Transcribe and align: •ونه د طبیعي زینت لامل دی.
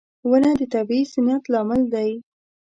•ونه 0.29 0.51
د 0.59 0.61
طبیعي 0.73 1.03
زینت 1.11 1.43
لامل 1.53 1.81
دی. 1.93 2.11